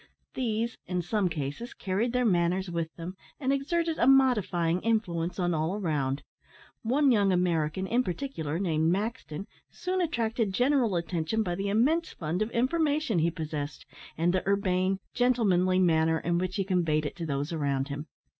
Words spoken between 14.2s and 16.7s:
the urbane, gentlemanly manner in which he